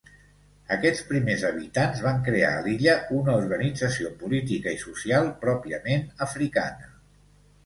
Aquests 0.75 1.01
primers 1.09 1.43
habitants 1.49 2.01
van 2.05 2.23
crear 2.27 2.49
a 2.53 2.63
l'illa 2.69 2.95
una 3.19 3.35
organització 3.43 4.11
política 4.23 4.75
i 4.79 4.81
social 4.87 5.31
pròpiament 5.45 6.09
africana. 6.29 6.91